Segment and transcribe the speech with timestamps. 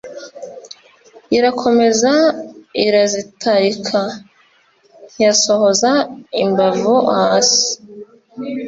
[1.37, 2.11] Irakomeza
[2.85, 3.99] irazitarika
[5.11, 5.91] :Ntiyasohoza
[6.43, 7.67] imbavu hasi!